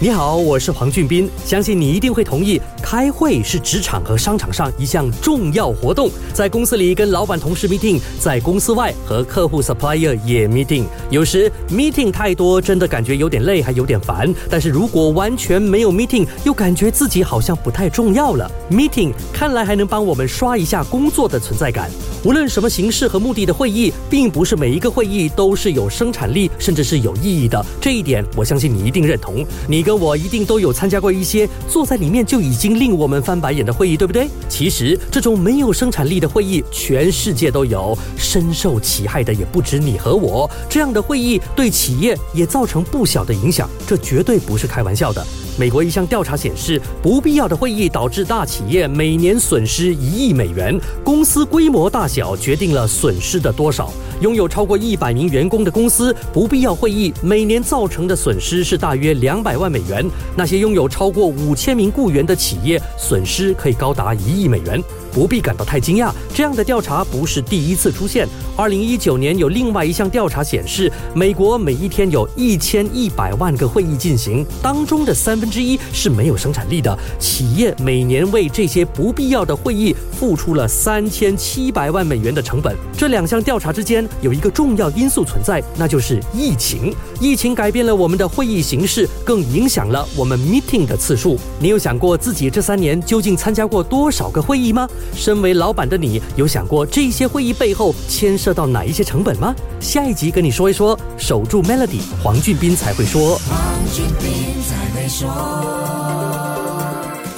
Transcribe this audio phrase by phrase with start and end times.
[0.00, 6.08] 你好，我是黄俊斌，相信你一定会同意，开会是职场和商场上一项重要活动。
[6.32, 10.84] 在公司里跟老板同事 meeting，在公司外和客户 supplier 也 meeting。
[11.10, 14.32] 有时 meeting 太多，真的感觉有点累，还有点烦。
[14.48, 18.48] 但是如果完全没有 meeting，又感觉自己好像不太重要了。
[18.70, 21.90] meeting 看来还能帮我们刷一下工作的存在感。
[22.24, 27.64] 无论什么形式和目的的会议，并不是每一个会议都是有生产力，甚至是有意义的。
[27.80, 29.44] 这一点，我相信你一定认同。
[29.66, 29.87] 你。
[29.88, 34.28] 跟我一定都有参加过一些坐在里面就已经令我们翻白眼的会议，对不对？
[34.46, 40.46] 其实这种没有生产力的会议，全世界都有，深受其害的也不止你和我。
[40.68, 45.26] 这样的会议对企业也造成不小的影响，这绝对不是开玩笑的。
[45.58, 53.90] 美国一项调查显示，不必要的会议导致大企业每年损失一亿美元，公司规模大小决定了损失的多少。
[54.20, 60.04] 拥有超过一百名员工的公司，不必要会议每年造成的损失是大约两百万美美元。
[60.36, 64.82] 那些拥有超过五千名雇员的企业，损失可以高达一亿美元。
[65.10, 68.28] 不必感到太惊讶，这样的调查不是第一次出现。
[68.56, 76.96] 二零一九年有另外一项调查显示，美国每一天有一千一百万个会议进行，当中的三分之一是没有生产力的。
[77.18, 82.76] 企业每年为这些不必要的会议付出了三千七百万美元的成本。
[82.92, 86.94] 这两项调查之间有一个重要因素存在，那就是疫情。
[87.18, 91.38] 疫情改变了我们的会议形式，更影响了我们 meeting 的次数。
[91.60, 94.88] 你有想过自己这三年究竟参加过多少个会议吗？
[95.14, 99.54] 身为老板的你，有想过这些会议背后牵涉到哪一些成本吗？
[99.80, 103.38] 下一集跟你说一说，守住 Melody，黄俊斌才会说。
[103.48, 103.58] 黄
[103.92, 105.28] 俊斌才会说。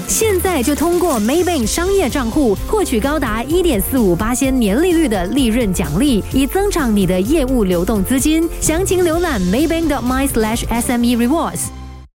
[0.06, 8.46] 现在就通过 Maybank 商业账户获取高达一点四五八千年利率的利润奖励，以增长你的业务流动资金。
[8.60, 11.66] 详情浏览 Maybank 的 my slash SME rewards。